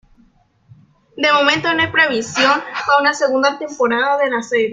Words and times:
De 1.15 1.31
momento, 1.31 1.71
no 1.71 1.79
hay 1.83 1.91
previsión 1.91 2.59
para 2.87 2.99
una 3.01 3.13
segunda 3.13 3.59
temporada 3.59 4.17
de 4.17 4.29
la 4.31 4.41
serie. 4.41 4.69